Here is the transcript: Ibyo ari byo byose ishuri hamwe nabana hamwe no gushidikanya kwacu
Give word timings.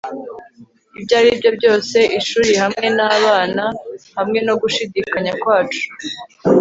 Ibyo 0.97 1.13
ari 1.19 1.29
byo 1.37 1.49
byose 1.57 1.97
ishuri 2.19 2.51
hamwe 2.61 2.87
nabana 2.97 3.65
hamwe 4.17 4.39
no 4.47 4.53
gushidikanya 4.61 5.33
kwacu 5.41 5.83